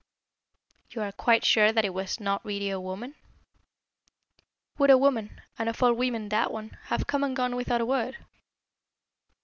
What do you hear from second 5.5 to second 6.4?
and of all women